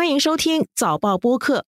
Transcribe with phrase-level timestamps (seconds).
[0.00, 1.66] 欢迎收听早报播客。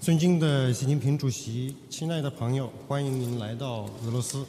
[0.00, 4.46] 尊敬的习近平主席亲爱的朋友欢迎您来到俄罗斯。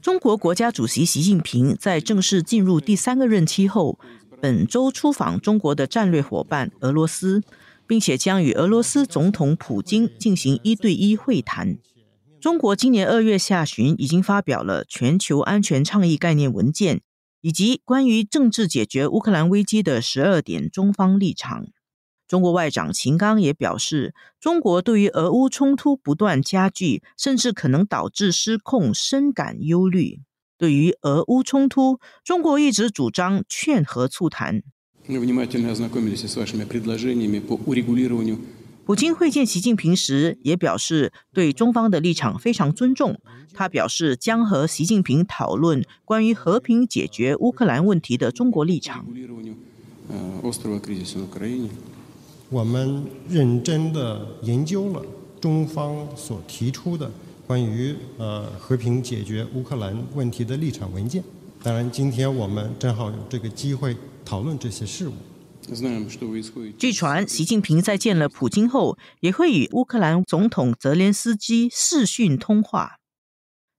[0.00, 3.98] 中国国家主席习近平在正式进入第三个任期后
[4.40, 7.42] 本周出访中国的战略伙伴俄罗斯
[7.86, 11.76] 并且将与俄罗斯总统普京进行一对一会谈。
[12.40, 17.02] 中国今年二月下旬已经发表了全球安全倡议概念文件，
[17.42, 21.66] 以及关于政治解决乌克兰危机的十二点中方立场。
[22.26, 30.22] 中国外长秦刚也表示，中国对于俄乌冲突不断加剧，甚至可能导致失控，深感忧虑。
[30.56, 34.62] 对于俄乌冲突，中国一直主张劝和促谈。
[38.90, 43.20] 普京会见习近平时，也表示对中方的立场非常尊重。
[43.54, 49.06] 他表示将和习近平讨论关于和平解决乌克兰问题的中国立场。
[52.48, 55.00] 我们认真的研究了
[55.40, 57.08] 中方所提出的
[57.46, 61.22] 关于呃和平解决乌克兰问题的立场文件。
[61.62, 65.12] 当然，今天我们正好有这个机会讨论这些事务。
[66.78, 72.96] 据传，习近平在见了普京后，也会与乌克兰总统泽连斯基视讯通话。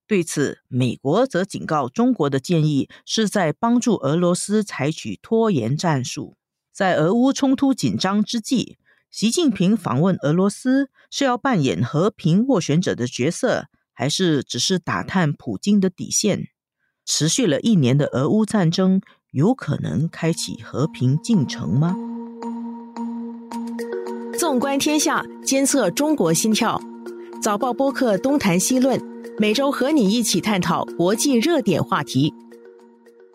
[0.08, 6.36] 对此，美国则警告中国的建议是在帮助俄罗斯采取拖延战术。
[6.72, 8.78] 在俄乌冲突紧张之际，
[9.10, 16.48] 习近平访问俄罗斯是要扮演和平斡旋者的角色，还是只是打探普京的底线？
[17.06, 19.02] 持续了一年的俄乌战争。
[19.32, 21.96] 有可能开启和平进程吗？
[24.38, 26.82] 纵观天下，监测中国心跳。
[27.42, 29.02] 早报播客东谈西论，
[29.40, 32.34] 每周和你一起探讨国际热点话题。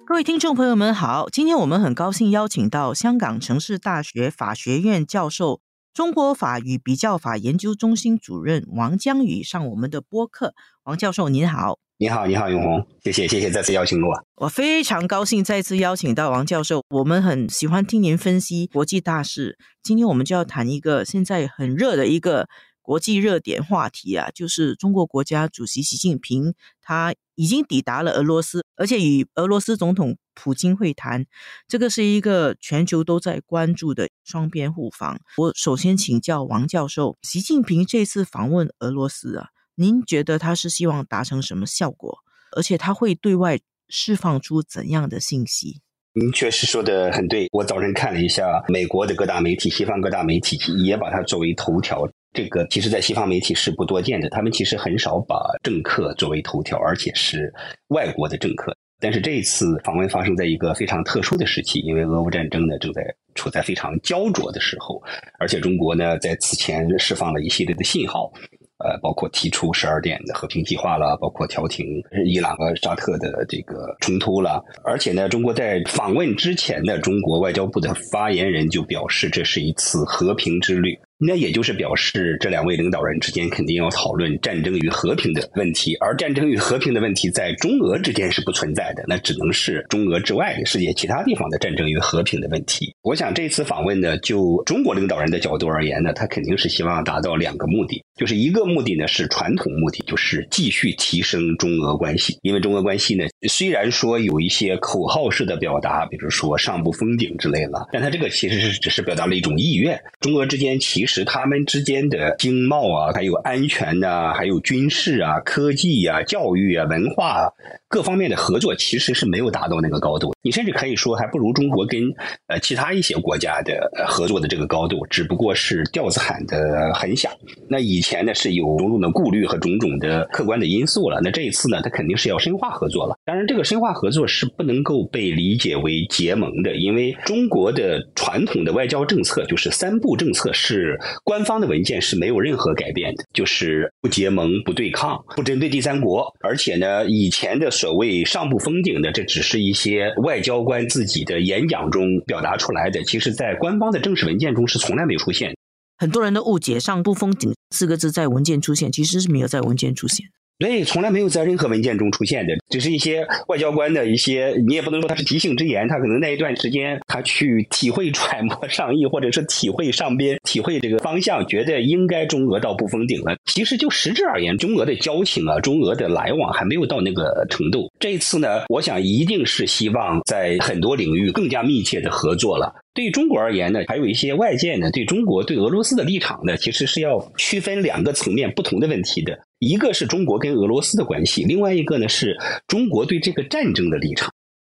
[0.04, 5.62] 各位听众朋友们好，今天我们很高兴邀请到香港城市大学法学院教授、
[5.96, 10.52] 中国法与比较法研究中心主任王江宇上我们的播客。
[10.82, 11.78] 王教授您好。
[11.96, 14.22] 你好，你好，永红，谢谢，谢谢再次邀请我。
[14.34, 19.56] 我非常高兴再次邀请到王教授，我们很喜欢听您分析国际大事。
[19.82, 22.46] 今天我们就要谈一个现在很热的一个
[22.86, 31.26] 国际热点话题啊，就是中国国家主席习近平他已经抵达了俄罗斯，而且与俄罗斯总统普京会谈，
[31.66, 35.18] 这个是一个全球都在关注的双边互访。
[35.36, 39.48] 我首先请教王教授，习近平这次访问俄罗斯啊。
[39.74, 42.20] 您觉得他是希望达成什么效果？
[42.56, 43.58] 而且他会对外
[43.88, 45.80] 释放出怎样的信息？
[46.12, 47.46] 您确实说的很对。
[47.52, 52.08] 我早晨看了一下美国的各大媒体，西方各大媒体也把它作为头条。
[52.36, 57.50] 这个其实，在西方媒体是不多见的，他们其实很少把政客作为头条，而且是
[57.88, 58.76] 外国的政客。
[59.00, 63.02] 但是这一次访问发生在一个非常特殊的时期，因为俄乌战争呢正在
[63.34, 65.02] 处在非常焦灼的时候，
[65.38, 68.30] 而且中国呢在此前释放了一系列的信号。
[68.78, 71.86] 呃，包括提出十二点的和平计划了，包括调停
[72.26, 80.94] 伊朗和沙特的这个冲突了，而且呢，中国在访问之前呢，中国外交部的发言人就表示，这是一次和平之旅。
[81.18, 92.94] 那也就是表示，这两位领导人之间肯定要讨论战争与和平的问题，而战争与和平的问题在中俄之间是不存在的，那只能是中俄之外世界其他地方的战争与和平的问题。
[93.00, 111.05] 我想这次访问呢，就中国领导人的角度而言呢，他肯定是希望达到两个目的，就是一个目的呢是传统目的，就是继续提升中俄关系，因为中俄关系呢虽然说有一些口号式的表达，比如说上不封顶之类的，但他这个其实是只是表达了一种意愿，中俄之间其。
[111.06, 117.52] 使他们之间的经贸啊，还有安全呐，还有军事啊、科技啊、教育啊、文化。
[117.88, 122.02] 各方面的合作其实是没有达到那个高度，你甚至可以说还不如中国跟
[122.48, 127.30] 呃其他一些国家的合作的这个高度，只不过是调子喊的很响。
[127.68, 133.16] 那以前呢是有种种的顾虑和种种的客观的因素了，那这一次呢，他肯定是要深化合作了。
[133.24, 147.70] 当然，这个深化合作是不能够被理解为结盟的，因为中国的传统的外交政策就是三不政策，是官方的文件是没有任何改变的，就是不结盟、不对抗、不针对第三国，而且呢，以前的。
[147.76, 155.54] 所谓上不封顶的，这只是一些外交官自己的演讲中表达出来的，其实在官方的正式文件中是从来没有出现。
[155.98, 160.26] 很多人的误解“上不封顶”四个字在文件出现，其实是没有在文件出现。
[160.58, 173.36] 所以，从来没有在任何文件中出现的，只是一些外交官的一些，你也不能说他是即兴之言，他可能那一段时间他去体会揣摩上意，或者是体会上边，体会这个方向，觉得应该中俄到不封顶了。
[173.44, 177.92] 其实就实质而言，中俄的交情啊，中俄的来往还没有到那个程度。
[178.00, 182.74] 这一次呢，我想一定是希望在很多领域更加密切的合作了。
[182.94, 189.38] 对中国而言呢，还有一些外界呢对中国对俄罗斯的立场呢，其实是要区分两个层面不同的问题的。
[189.58, 192.36] 一个是中国跟俄罗斯的关系，另外一个呢是
[192.66, 194.30] 中国对这个战争的立场。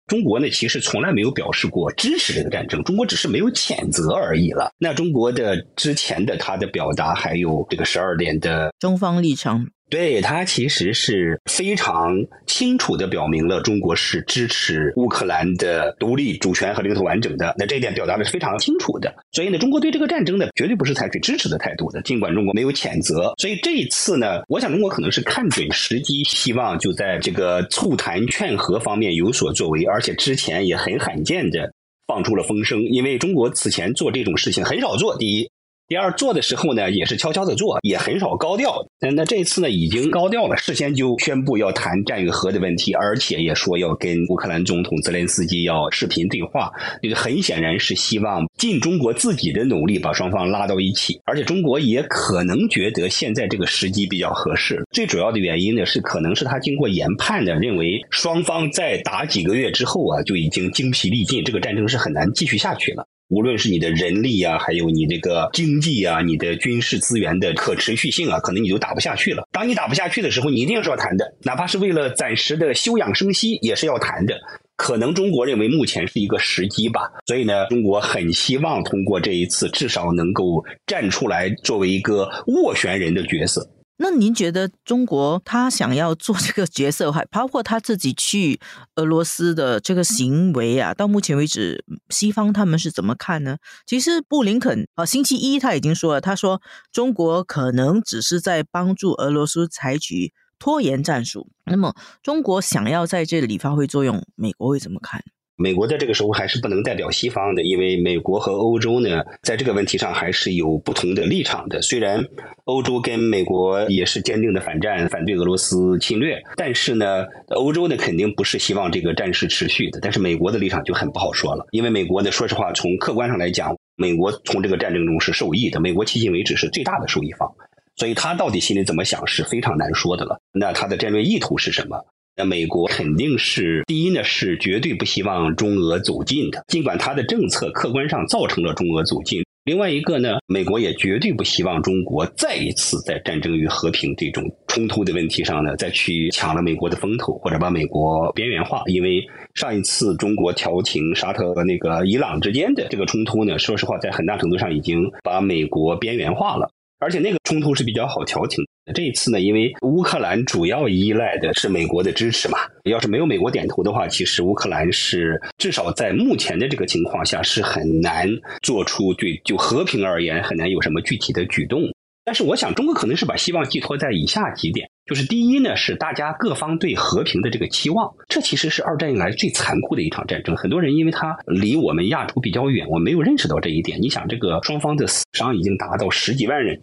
[0.09, 4.73] 中国呢其实从来没有表示过支持这个战争，中国只是没有谴责而已了。
[4.79, 9.69] 那中国的之前的他的表达，还有这个十二点的中方立场。
[9.93, 12.17] 对他其实是非常
[12.47, 19.15] 清楚的表明了中国是支持乌克兰的独立主权和领土完整的，那这一点表达的是非常清楚的。
[19.33, 22.01] 所以呢，中国对这个战争呢，绝对不是采取支持的态度的。
[22.01, 31.71] 尽管中国没有谴责，所以这一次呢，我想中国可能是看准时机，希望就在这个促谈劝和方面有所作为，而且之前也很罕见的
[32.07, 35.19] 放出了风声，因为中国此前做这种事情很少做。
[35.19, 35.52] 第一。
[35.93, 38.83] 第二做的时候呢，也是悄悄的做，也很少高调。
[38.99, 46.73] 那那这次呢，已经高调了，事先就宣布要谈战与和的问题，而且也说要跟乌克兰总统泽连斯基要视频对话。
[47.03, 54.83] 这个很显然是希望尽中国自己的努力把双方拉到一起，而且中国也可能觉得现在这个时机比较合适。
[54.93, 63.07] 最主要的原因呢，是可能是他经过研判的，认为双方在打几个月之后啊，就已经精疲力尽，这个战争是很难继续下去了。
[63.33, 69.49] 无论是你的人力啊，还有你这个经济啊，你的军事资源的可持续性啊，可能你就打不下去了。
[69.51, 74.39] 当你打不下去的时候，你一定是要谈的，哪怕是为了暂时的休养生息，也是要谈的。
[74.77, 83.67] 可能中国认为目前是一个时机吧，所以呢，中国很希望通过这一次，至少能够站出来，作为一个斡旋人的角色。
[84.03, 88.59] 那您觉得中国他想要做这个角色，还包括他自己去
[88.97, 90.93] 俄罗斯的这个行为啊？
[90.93, 93.59] 到目前为止，西方他们是怎么看呢？
[93.87, 96.61] 其实布林肯啊，星期一他已经说了，他说
[96.91, 101.49] 中国可能只是在帮助俄罗斯采取拖延战术。
[101.65, 101.95] 那么，
[102.25, 105.23] 中国想要在这里发挥作用，美国会怎么看？
[105.63, 111.81] 美国在这个时候还是不能代表西方的，因为美国和欧洲呢，在这个问题上还是有不同的立场的。
[111.81, 112.21] 虽然
[112.65, 120.01] 欧洲跟美国也是坚定的反战，反对俄罗斯侵略，但是呢，欧洲呢肯定不是希望这个战事持续的。
[120.03, 127.49] 但是美国的立场就很不好说了，因为美国呢，说实话，从客观上来讲，美国从这个战争中是受益的，美国迄今为止是最大的受益方，
[127.95, 130.41] 所以他到底心里怎么想是非常难说的了。
[130.53, 132.05] 那他的战略意图是什么？
[132.35, 136.65] 那美国肯定是第一呢，是绝对不希望中俄走近的。
[136.69, 148.83] 尽管他的政策客观上造成了中俄走近，另外一个呢，美国也绝对不希望中国再一次在战争与和平这种冲突的问题上呢，再去抢了美国的风头，或者把美国边缘化。
[148.87, 149.23] 因为
[149.55, 156.71] 上一次中国调停沙特和那个伊朗之间的这个冲突呢，说实话，在很大程度上已经把美国边缘化了。
[156.99, 158.65] 而且那个冲突是比较好调停。
[158.93, 168.29] 这一次呢，因为乌克兰主要依赖的是美国的支持嘛，要是没有美国点头的话，其实乌克兰是至少在目前的这个情况下是很难
[168.61, 171.81] 做出对就和平而言很难有什么具体的举动。
[172.25, 178.13] 但是我想，中国可能是把希望寄托在以下几点：就是第一呢，是大家各方对和平的这个期望。
[178.29, 180.57] 这其实是二战以来最残酷的一场战争。
[180.57, 184.01] 很多人因为它离我们亚洲比较远，我没有认识到这一点。
[184.03, 186.81] 你想，这个双方的死伤已经达到十几万人，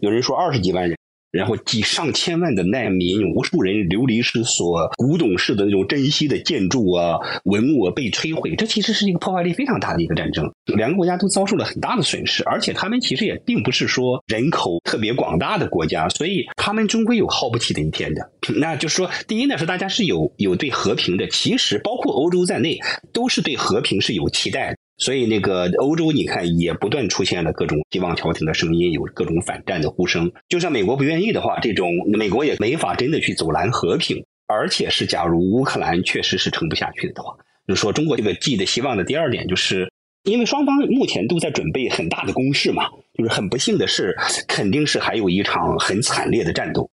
[0.00, 0.98] 有人说二十几万人。
[1.30, 10.50] 然后几上千万的难民，无数人流离失所，古董式的那种珍稀的建筑啊、文物啊被摧毁，这其实是一个破坏力非常大的一个战争。
[10.64, 18.30] 两个国家都遭受了很大的损失，而且他们其实也并不是说人口特别广大的国家，所以他们终归有耗不起的一天的。
[18.56, 22.78] 那就是说，第一呢是大家是有有对和平的，其实包括欧洲在内，
[23.12, 24.76] 都是对和平是有期待的。
[25.00, 30.30] 所以，那个欧洲，你看也不断出现了各种希望调停的声音，有各种反战的呼声。
[30.48, 34.24] 就算美国不愿意的话，这种美国也没法真的去阻拦和平。
[34.46, 37.34] 而且是，假如乌克兰确实是撑不下去的话，
[37.66, 39.90] 就是说中国这个寄的希望的第二点，就是
[40.24, 44.14] 因为双方目前都在准备很大的攻势嘛，就是很不幸的是，
[44.46, 46.90] 肯定是还有一场很惨烈的战斗。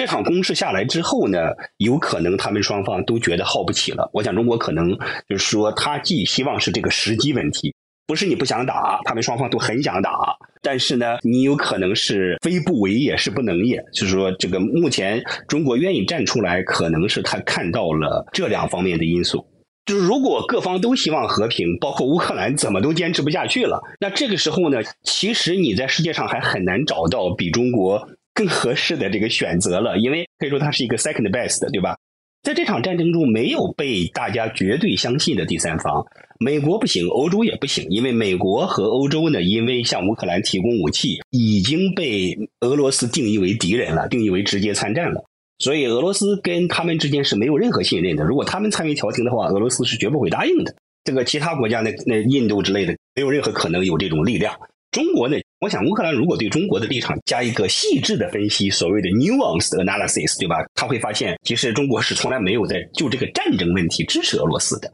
[0.00, 1.38] 这场攻势下来之后呢，
[1.76, 4.08] 有可能他们双方都觉得耗不起了。
[4.14, 4.96] 我想中国可能
[5.28, 7.74] 就是说，他既希望是这个时机问题，
[8.06, 19.46] 不是你不想打，他们双方都很想打，但是呢，你有可能是非不为也是不能也，就是说这个目前中国愿意站出来，可能是他看到了这两方面的因素。
[19.84, 28.08] 就是如果各方都希望和平，包括乌克兰怎么都坚持不下去了，那这个时候呢，其实你在世界上还很难找到比中国。
[28.40, 31.94] 更合适的这个选择了，因为可以说它是一个 second best，对吧？
[32.42, 36.06] 在这场战争中，没有被大家绝对相信的第三方，
[36.38, 45.22] 美国不行，欧洲也不行，因为美国和欧洲呢，因为向乌克兰提供武器，已经被俄罗斯定义为敌人了，定义为直接参战了，
[45.58, 48.24] 所以俄罗斯跟他们之间是没有任何信任的。
[48.24, 50.74] 如果他们参与调停的话，俄罗斯是绝不会答应的。
[51.04, 54.58] 这个其他国家，那那印度之类的，没有任何可能有这种力量。
[54.90, 55.36] 中国呢？
[55.60, 60.56] 我想乌克兰如果对中国的立场加一个细致的分析，所谓的 nuance analysis，对吧？
[60.74, 64.90] 他会发现，其实中国是从来没有在就这个战争问题支持俄罗斯的。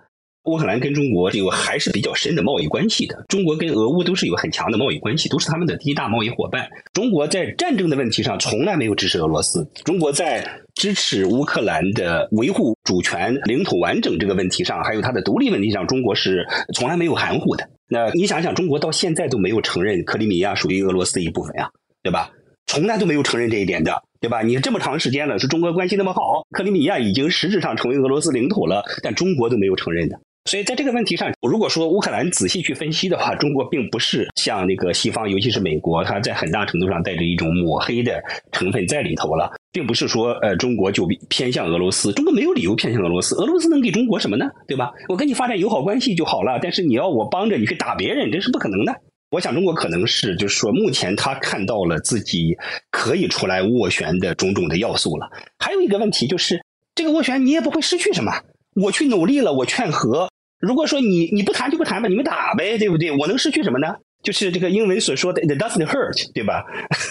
[0.46, 6.68] 乌克兰跟中国有还是比较深的贸易关系的，中国跟俄乌都是有很强的贸易关系，都是他们的第一大贸易伙伴。
[6.92, 10.44] 中国在战争的问题上从来没有支持俄罗斯，中国在
[10.75, 16.44] 支持乌克兰的维护主权、领土完整这个问题上，还有它的独立问题上，中国是
[16.75, 17.68] 从来没有含糊的。
[17.88, 21.70] 那你想想，中国到现在都没有承认克里米亚属于俄罗斯一部分呀，
[22.02, 22.30] 对吧？
[22.66, 24.42] 从来都没有承认这一点的，对吧？
[24.42, 30.18] 你这么长时间了，是中俄关系那么好，克里米亚已经实质上成为俄罗斯领土了，但中国都没有承认的。
[30.46, 38.22] 所以在这个问题上，如果说乌克兰仔细去分析的话，中国并不是像那个西方，尤其是美国，它在很大程度上带着一种抹黑的
[38.52, 44.46] 成分在里头了，并不是说呃中国就偏向俄罗斯，中国没有理由偏向俄罗斯，俄罗斯能给中国什么呢？
[44.68, 44.92] 对吧？
[45.08, 48.94] 我跟你发展友好关系就好了，但是你要我帮着你去打别人，这是不可能的。
[49.32, 52.56] 我想中国可能是就是说，目前他看到了自己
[52.92, 55.28] 可以出来斡旋的种种的要素了。
[55.58, 56.62] 还有一个问题就是，
[56.94, 58.32] 这个斡旋你也不会失去什么，
[58.80, 60.28] 我去努力了，我劝和。
[60.58, 63.10] 如果说你你不谈就不谈吧，你们打呗，对不对？
[63.10, 63.94] 我能失去什么呢？
[64.22, 66.64] 就是这个英文所说的 “it doesn't hurt”，对吧？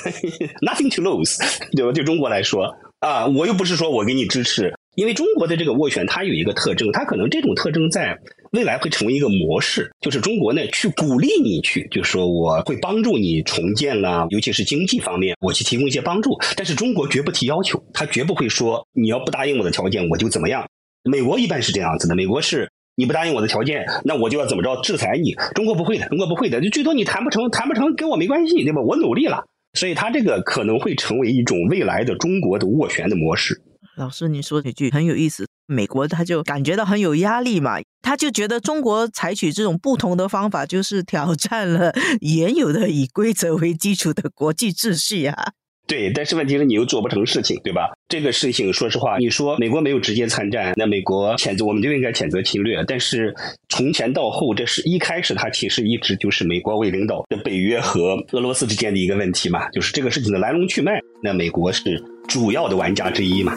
[0.61, 1.37] Nothing to lose，
[1.75, 1.91] 对吧？
[1.91, 8.17] 对中国来说啊，我又不是说我给你支持，因为中国的这个斡旋它有一个特征，它可能这种特征在
[8.51, 20.67] 未来会成为一个模式，就是中国呢去鼓励你去，就是说我会帮助你重建啦，尤其是经济方面，我去提供一些帮助，但是中国绝不提要求，他绝不会说你要不答应我的条件我就怎么样。
[21.03, 22.69] 美国一般是这样子的，美国是。
[22.97, 25.33] 你不答应我的条件，那我就要怎么着制裁你？
[25.53, 28.81] 中国不会的，中国不会的，就最多你谈不成，谈不成跟我没关系，对吧？
[28.81, 33.61] 我努力了，所以他这个可能会成为一种未来的中国的斡旋的模式。
[33.97, 45.51] 老师，你说几句很有意思，美国他就感觉到很有压力嘛，他就觉得中国采取这种不同的方法，就是挑战了 原有的以规则为基础的国际秩序啊。
[45.87, 47.91] 对，但是问题是你又做不成事情，对吧？
[48.09, 52.83] 这个事情，说实话，你说美国没有直接参战，那美国谴责我们就应该谴责侵略。
[52.87, 53.35] 但是
[53.69, 60.99] 从前到后，这是一开始，它其实一直就是美国为领导的北约和俄罗斯之间的一个问题嘛，就是这个事情的来龙去脉。
[61.21, 63.55] 那美国是主要的玩家之一嘛。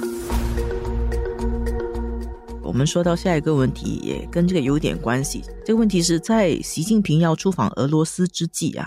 [2.63, 5.43] 我们说到下一个问题，也跟这个有点关系。
[5.65, 8.87] 这个问题是在习近平要出访俄罗斯之际啊。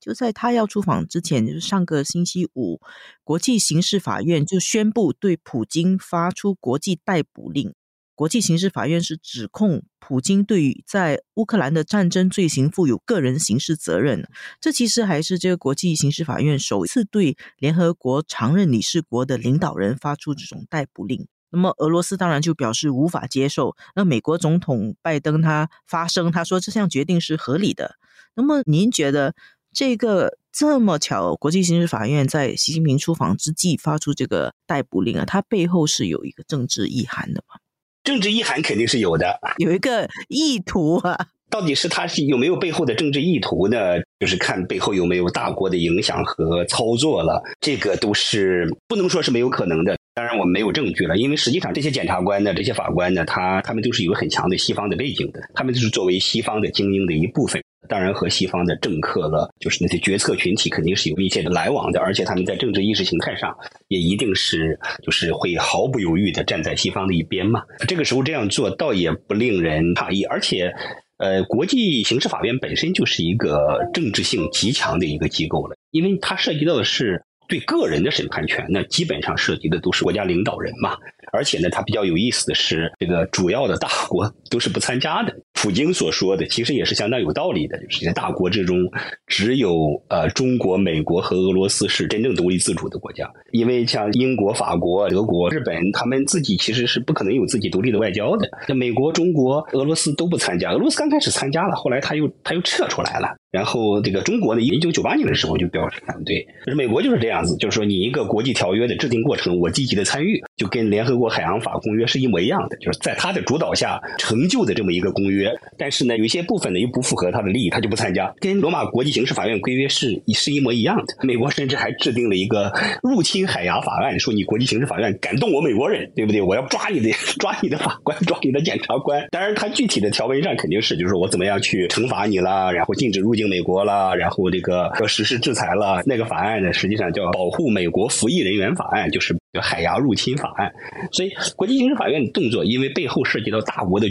[0.00, 2.80] 就在他要出访之前，就是上个星期五，
[3.24, 7.74] 国际刑事法院就宣布对普京发出国际逮捕令。
[8.14, 14.28] 国际刑事法院是指控普京对于在乌克兰的战争罪行负有个人刑事责任。
[14.60, 21.26] 这其实还是这个国际刑事法院首次对联合国常任理事国的领导人发出这种逮捕令。
[21.48, 23.74] 那么俄罗斯当然就表示无法接受。
[23.96, 27.96] 那美国总统拜登他发声，他说这项决定是合理的。
[28.34, 29.34] 那么您觉得？
[29.72, 37.56] 这个这么巧，国际刑事法院在习近平出访之际发出这个逮捕令啊，它背后是有一个政治意涵的吗？
[38.02, 41.28] 政治意涵肯定是有的，有一个意图啊。
[41.50, 43.76] 到底是他是有没有背后的政治意图呢？
[44.20, 47.42] 就是看背后有没有大国的影响和操作了。
[47.60, 49.96] 这个都是不能说是没有可能的。
[50.14, 57.60] 当然我们没有证据了，因为实际上这些检察官呢，这些法官呢，他他们都是有很强的西方的背景的，他们就是作为西方的精英的一部分。
[57.88, 63.56] 当然和西方的政客了，就是那些决策群体肯定是有密切的来往的，而且他们在政治意识形态上
[63.88, 67.62] 也一定是就是会毫不犹豫的站在西方的一边嘛。
[67.88, 70.72] 这个时候这样做倒也不令人诧异，而且，
[71.18, 77.24] 呃，国际刑事法院本身就是一个政治性极强的一个机构了，因为它涉及到的是。
[77.48, 80.96] 对个人的审判权，那基本上涉及的都是国家领导人嘛。
[81.32, 85.34] 而且呢，它比较有意思的是，这个主要的大国都是不参加的。
[85.54, 88.78] 普京所说的其实也是相当有道理的，就是在大国之中，
[89.26, 93.30] 只有呃中国、美国和俄罗斯是真正独立自主的国家。
[93.52, 98.48] 因为像英国、法国、德国、日本，他们自己其实是不可能有自己独立的外交的。
[98.66, 100.72] 那美国、中国、俄罗斯都不参加。
[100.72, 103.28] 俄罗斯刚开始参加了，后来他又他又撤出来了。
[103.50, 106.46] 然后这个中国呢，一九九八年的时候就表示反对。
[106.64, 115.52] 就是美国就是这样子，就是说你一个国际条约的制定过程，我积极的参与，就跟联合国海洋法公约是一模一样的，就是在他的主导下成就的这么一个公约。
[115.76, 121.14] 但是呢，有一些部分呢又不符合他的利益，他就不参加，跟罗马国际刑事法院规约是是一模一样的。
[121.22, 126.40] 美国甚至还制定了一个入侵海牙法案，说你国际刑事法院敢动我美国人，对不对？
[126.40, 129.26] 我要抓你的抓你的法官，抓你的检察官。
[129.30, 136.02] 当然，他具体的条文上肯定是，就是说我怎么样去惩罚你啦，然后禁止入境美国啦，然后这个要实施制裁了。
[136.04, 140.70] 那个法案呢，实际上叫《保护美国服役人员法案》，就是海牙入侵法案。
[141.10, 144.06] 所以，国际刑事法院的动作，因为背后涉及到大国的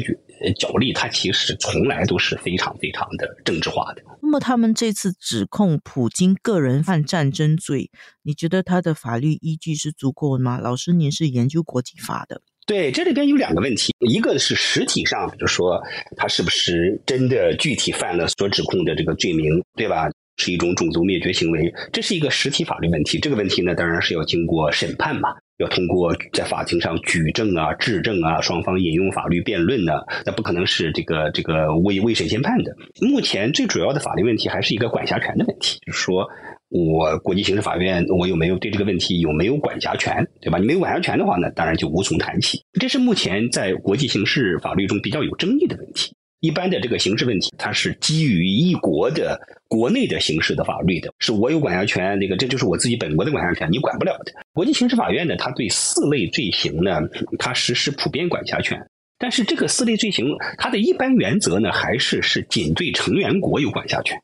[0.57, 4.01] 角力，它其实从来都是非常非常的政治化的。
[4.21, 7.91] 那么，他们这次指控普京个人犯战争罪，
[8.23, 10.57] 你觉得他的法律依据是足够的吗？
[10.57, 12.41] 老师，您是研究国际法的。
[12.69, 15.81] 对，这里边有两个问题，一个是实体上，就是说
[16.15, 20.07] 他是不是真的具体犯了所指控的这个罪名，对吧？
[20.37, 23.17] 是一种种族灭绝行为，这是一个实体法律问题。
[23.17, 32.71] 这个问题呢，当然是要经过审判嘛，要通过在法庭上举证啊、质证啊，双方引用法律辩论呢，那不可能是这个这个未未审先判的。
[33.01, 36.29] 目前最主要的法律问题还是一个管辖权的问题，就是说。
[36.69, 40.59] 我国际刑事法院，我有没有对这个问题有没有管辖权，对吧？
[40.59, 42.63] 你没有管辖权的话呢，当然就无从谈起。
[42.79, 46.13] 这是目前在国际刑事法律中比较有争议的问题。
[46.41, 54.31] 一般的这个刑事问题，它是基于一国的国内的刑事的法律的，是我有管辖权，那个这就是我自己本国的管辖权，你管不了的。
[54.53, 57.01] 国际刑事法院呢，它对四类罪行呢，
[57.39, 58.79] 它实施普遍管辖权，
[59.17, 64.17] 但是这个四类罪行，它的一般原则呢，还是是仅对成员国有管辖权。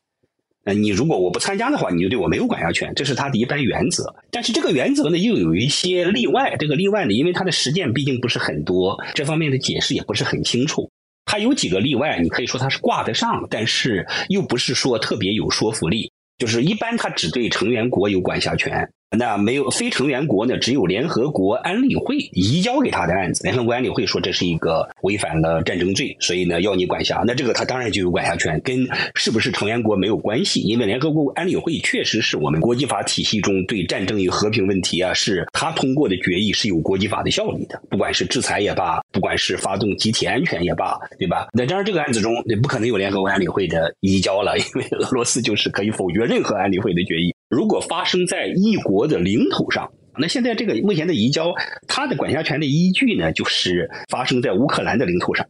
[0.66, 4.12] 呃，你如果我不参加的话，你就对我没有管辖权，这是他的一般原则。
[4.32, 6.56] 但是这个原则呢，又有一些例外。
[6.58, 10.90] 这个例外呢，因为他的实践毕竟不是很多，这方面的解释也不是很清楚。
[11.24, 16.10] 他有几个例外，你可以说他是挂得上，但是又不是说特别有说服力。
[16.36, 18.90] 就是一般他只对成员国有管辖权。
[19.16, 20.58] 那没有非成员国呢？
[20.58, 27.22] 只有联合国安理会移交给他的案子，联合国安理会说这是一个违反了战争罪，所以呢要你管辖。
[27.24, 30.60] 那这个他当然就有管辖权，跟是不是成员国没有关系。
[30.60, 37.80] 因为联合国安理会确实是我们国际法体系中对战争与和平问题啊，是他通过的决议是有国际法的效力的。
[37.88, 41.46] 不管是制裁也罢，不管是发动集体安全也罢，对吧？
[41.52, 47.32] 那当然这个案子中也不可能有联合国安理会的移交了，因为俄罗斯就是可以否决任何安理会的决议。
[47.48, 51.52] 如果发生在一国的领土上，那现在这个目前的移交，
[51.86, 55.46] 它的管辖权的依据呢，就是发生在乌克兰的领土上。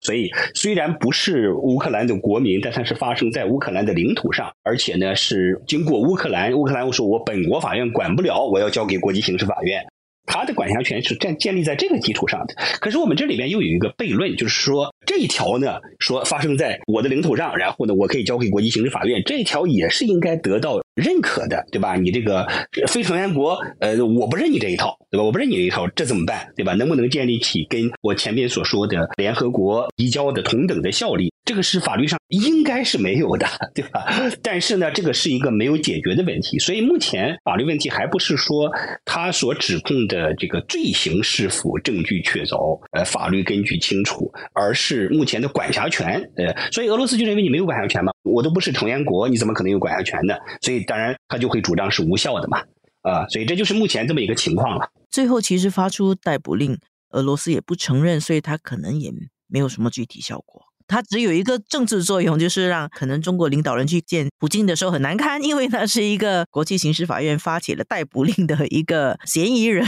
[0.00, 9.84] 所以虽然不是乌克兰的国民，但它是发生在乌克兰的领土上，而且呢是经过乌克兰，乌克兰我说我本国法院管不了，我要交给国际刑事法院。
[10.30, 21.96] 他的管辖权是建建立在这个基础上的，可是我们这里边又有一个悖论，就是说这一条呢，说发生在我的领土上，然后呢，我可以交给国际刑事法院，这一条也是应该得到认可的，对吧？
[21.96, 22.46] 你这个
[22.88, 25.24] 非成员国，呃，我不认你这一套，对吧？
[25.24, 26.74] 我不认你这一套，这怎么办，对吧？
[26.74, 31.32] 能不能建立起跟我前面所说的联合国移交的同等的效力？
[31.44, 34.04] 这个是法律上应该是没有的，对吧？
[34.42, 38.70] 但是呢，这个是一个没有解决的问题，所以目前法律问题还不是说
[39.06, 50.34] 他所指控的这个罪行是否证据确凿，呃，法律根据清楚，而是目前的管辖权，呃，所以俄罗斯就认为你没有管辖权嘛，我都不是成员国，你怎么可能有管辖权呢？
[50.60, 52.62] 所以当然他就会主张是无效的嘛，
[53.02, 54.90] 啊，所以这就是目前这么一个情况了。
[55.10, 56.78] 最后其实发出逮捕令，
[57.10, 59.12] 俄罗斯也不承认，所以他可能也
[59.46, 60.62] 没有什么具体效果。
[60.86, 69.86] 它只有一个政治作用，就是让可能中国领导人去见普京的时候很难堪，因为他是一个国际刑事法院发起了逮捕令的一个嫌疑人。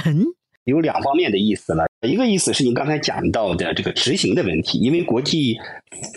[0.64, 5.56] 有两方面的意思了，一个意思是您刚才讲到的这个执行的问题，因为国际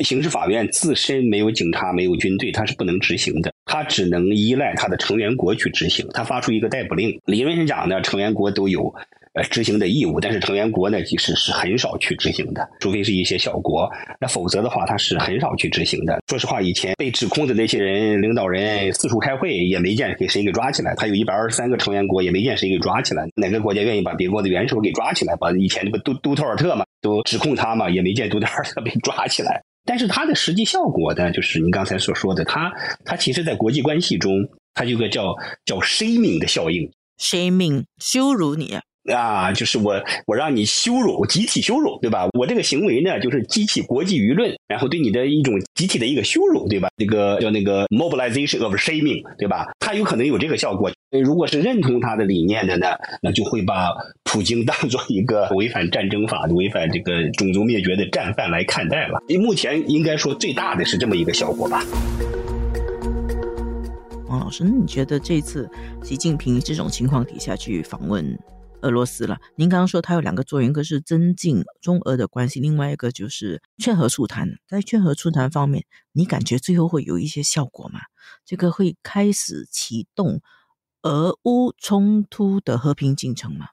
[0.04, 6.06] 刑事法院自身没有警察、没有军队，它是不能执行的，它只能依赖它的成员国去执行。
[6.14, 8.94] 它发出一个逮捕令，理论上讲呢，成员国都有。
[9.34, 16.20] 呃，执行的义务，但是成员国呢，其实是很少去执行的，除非是一些小国，那否则的话，他是很少去执行的。
[16.28, 20.94] 说实话，以前被指控的那些人、领导人四处开会，也没见给谁给抓起来。
[20.96, 23.26] 他有一百二十三个成员国，也没见谁给抓起来。
[23.36, 25.36] 哪个国家愿意把别国的元首给抓起来？
[25.36, 29.64] 把以前这个杜杜特尔特嘛，都指控他嘛，也没见杜特尔特被抓起来。
[29.84, 32.72] 但是它的实际效果呢，就是您刚才所说的，他
[33.04, 34.32] 他其实在国际关系中，
[34.76, 36.88] 他有个叫叫 shaming 的效应
[37.20, 38.78] ，shaming 羞辱你。
[39.12, 42.28] 啊，就是我，我让你羞辱，集体羞辱，对吧？
[42.38, 46.88] 我这个行为呢，就是激起国际舆论，然后对你的一种集体的一个羞辱，对吧？
[46.96, 49.68] 那个叫那个 mobilization of shaming，对吧？
[49.80, 50.90] 它有可能有这个效果。
[51.22, 52.88] 如果是认同他的理念的呢，
[53.22, 53.90] 那就会把
[54.24, 59.20] 普京当做一个违反战争法、违反这个种族灭绝的战犯来看待了。
[59.40, 61.84] 目前应该说最大的是这么一个效果吧。
[64.28, 65.70] 王老师，那你觉得这次
[66.02, 68.36] 习近平这种情况底下去访问
[68.84, 69.40] 俄罗斯了？
[69.56, 74.60] 您刚刚说他有两个作用，一个是增进中俄的关系，另外一个就是劝和促谈。
[74.68, 78.02] 在劝和促谈方面，你感觉最后会有一些效果吗？
[78.46, 80.42] 这个会开始启动
[81.02, 83.70] 俄乌冲突的和平进程吗？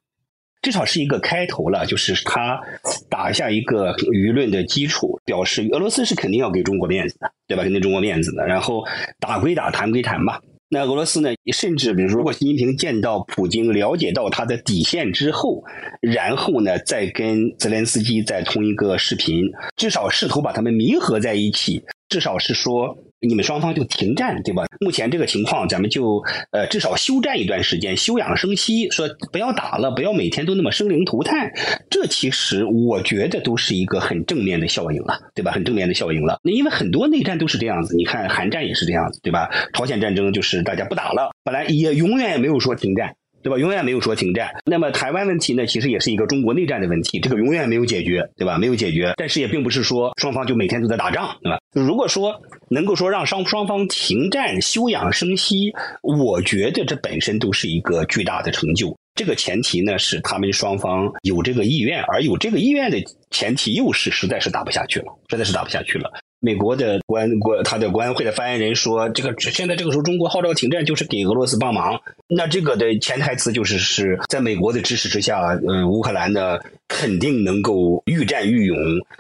[0.62, 2.60] 至少是一个开头了，就是他
[3.08, 7.62] 打下一个舆论的基础，表示俄罗斯是肯定要给中国面子的，对吧？
[7.62, 8.46] 肯定中国面子的。
[8.46, 8.84] 然后
[9.18, 10.42] 打归打，谈归谈吧。
[10.72, 11.30] 那俄罗斯呢？
[11.52, 15.64] 甚至比如说，如果习近平见到普京，了解到他的底线之后，
[16.00, 22.96] 然后呢，再跟泽连斯基在同一个视频，至少试图把他们弥合在一起，至少是说。
[23.20, 24.64] 你们双方就停战，对吧？
[24.80, 31.52] 目前这个情况，咱们就呃至少休战一段时间，休养生息，说不要打了，不要每天都那么生灵涂炭。
[31.90, 35.52] 这其实我觉得都是一个很正面的效应了，对吧？
[35.52, 36.40] 很正面的效应了。
[36.42, 39.50] 那因为很多内战都是这样子，你看韩战也是这样子，对吧？
[39.74, 43.14] 朝鲜战争就是大家不打了，本来也永远也没有说停战。
[43.42, 43.58] 对吧？
[43.58, 44.50] 永远没有说停战。
[44.66, 45.66] 那么台湾问题呢？
[45.66, 48.58] 其实也是一个中国内战的问题，这个永远没有解决，对吧？
[48.58, 49.14] 没有解决。
[49.16, 51.58] 但是也并不是说双方就每天都在打仗，对吧？
[51.72, 55.72] 如果说能够说让双双方停战、休养生息，
[56.02, 58.96] 我觉得这本身都是一个巨大的成就。
[59.14, 62.98] 这个前提呢是他们双方有这个意愿，而有这个意愿的
[63.30, 66.10] 前提又是实在是打不下去了，实在是打不下去了。
[66.42, 72.00] 美国的国国他的国安会的发言人说：“这个现在这个时候，中国号召停战就是给俄罗斯帮忙。
[72.28, 78.78] 那这个的潜台词就是是在美国的支持之下，嗯，乌克兰呢肯定能够愈战愈勇，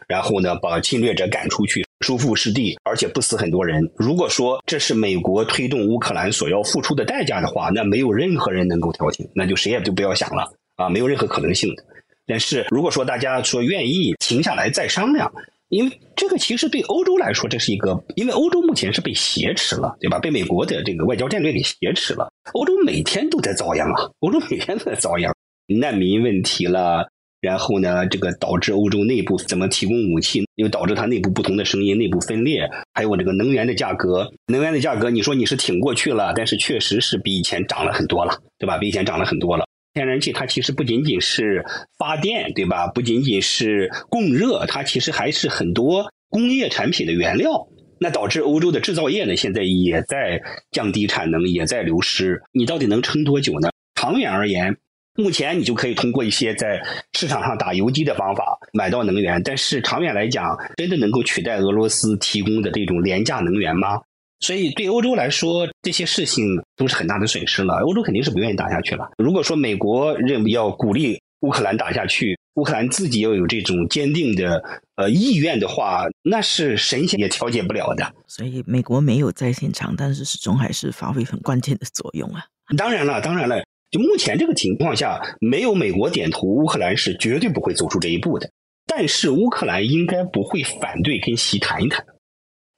[0.08, 3.86] 然后呢把侵略者赶出去，收复失地，而且不死很多人。
[3.96, 11.84] 如果说这是美国推动乌克兰所要付出的代价的话，那没有任何人能够调停，那就谁也就不要想了啊，没有任何可能性的。
[12.26, 15.30] 但是如果说大家说愿意停下来再商量。”
[15.70, 20.18] 因为这个其实对欧洲来说，这是一个，因为欧洲目前是被挟持了，对吧？
[20.18, 22.28] 被美国的这个外交战略给挟持了。
[22.54, 25.32] 欧洲每天都在遭殃啊，欧洲每天都在遭殃，
[25.68, 27.08] 难民问题了，
[27.40, 38.76] 然后呢，这个导致欧洲内部怎么提供武器，又导致它内部不同的声音、内部分裂，还有这个能源的价格，能源的价格，你说你是挺过去了，但是确实是比以前涨了很多了，对吧？
[38.76, 39.64] 比以前涨了很多了。
[39.92, 41.64] 天然气它其实不仅仅是
[41.98, 42.86] 发电，对吧？
[42.88, 47.66] 不仅仅是供热，它其实还是很多工业产品的原料。
[48.02, 52.40] 那导致欧洲的制造业呢，现在也在降低产能，也在流失。
[52.52, 53.68] 你到底能撑多久呢？
[53.94, 54.74] 长远而言，
[55.16, 56.80] 目前你就可以通过一些在
[57.12, 64.00] 市场上打游击的方法买到能源，但是长远来讲，真的能够取代俄罗斯提供的这种廉价能源吗？
[64.40, 67.74] 所以，对欧洲来说，这些事情都是很大的损失了。
[67.84, 69.10] 欧洲肯定是不愿意打下去了。
[69.18, 74.62] 如果说美国认为要鼓励乌克兰打下去，乌克兰自己要有这种坚定的
[74.96, 78.12] 呃意愿的话，那是神仙也调解不了的。
[78.26, 82.42] 所以，美国没有在现场，但是始终还是发挥很关键的作用啊。
[82.76, 88.50] 当然了，当然了，就目前这个情况下，没有美国点头，乌克兰是绝对不会走出这一步的。
[88.86, 92.04] 但是，乌克兰应该不会反对跟习谈一谈。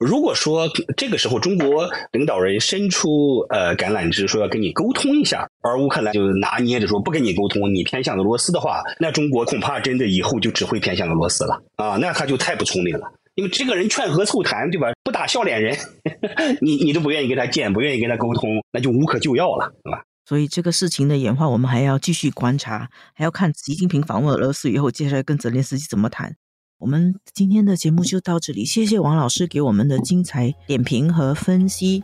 [0.03, 11.97] 如果说这个时候中国领导人伸出呃橄榄枝，说要跟你沟通一下，而乌克兰就拿捏着说不跟你沟通，你偏向俄罗斯的话，那中国恐怕真的以后就只会偏向俄罗斯了啊！
[12.01, 14.89] 那他就太不聪明了，因为这个人劝和促谈，对吧？
[15.05, 15.77] 不打笑脸人，
[16.61, 20.03] 你你都不愿意跟他见，不愿意跟他沟通，那就无可救药了，对吧？
[20.25, 26.37] 所以这个事情的演化，我们还要继续观察，还要看习近平访问俄罗斯以后，接下来跟泽连斯基怎么谈。
[26.83, 32.03] 我们今天的节目就到这里，谢谢王老师给我们的精彩点评和分析。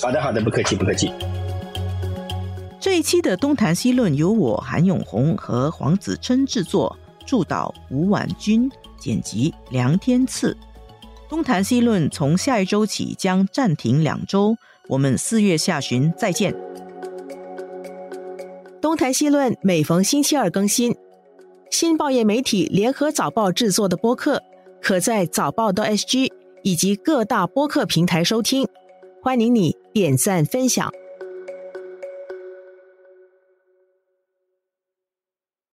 [0.00, 1.12] 好的，好的，不客气，不客气。
[2.80, 10.56] 这一期的东谈西论由我韩永红和黄子琛制作，助导吴婉君，剪辑梁天赐。
[11.28, 14.56] 东谈西论从下一周起将暂停两周，
[14.88, 16.54] 我们四月下旬再见。
[18.80, 20.96] 东谈西论每逢星期二更新。
[21.76, 24.40] 新报业媒体联合早报制作的播客，
[24.80, 26.30] 可在早报的 SG
[26.62, 28.64] 以及各大播客平台收听。
[29.20, 30.88] 欢迎你点赞分享。